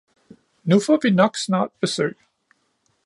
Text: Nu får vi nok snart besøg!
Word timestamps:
Nu 0.61 0.79
får 0.79 0.99
vi 1.03 1.09
nok 1.09 1.37
snart 1.37 1.71
besøg! 1.81 2.17